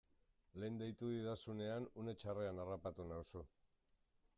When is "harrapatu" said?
2.65-3.11